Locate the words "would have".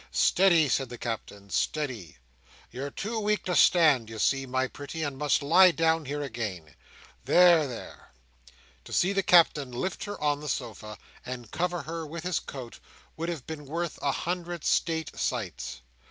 13.15-13.45